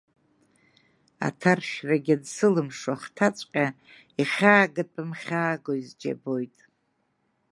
Аҭаршәрагьы 1.27 2.15
ансылымшо 2.19 2.91
ахҭацәҟьа, 2.95 3.65
ихьаагатәым 4.21 5.09
хьааго 5.21 5.73
изџьабоит. 5.81 6.57